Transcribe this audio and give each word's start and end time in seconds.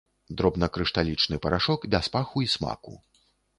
Дробнакрышталічны 0.41 1.39
парашок 1.45 1.85
без 1.97 2.11
паху 2.17 2.37
і 2.49 2.51
смаку. 2.57 2.99